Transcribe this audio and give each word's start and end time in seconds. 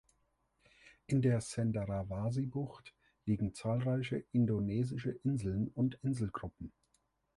In 1.05 1.21
der 1.21 1.41
Cenderawasih-Bucht 1.41 2.95
liegen 3.25 3.53
zahlreiche 3.53 4.25
indonesische 4.31 5.11
Inseln 5.23 5.67
und 5.67 5.99
Inselgruppen. 6.01 6.73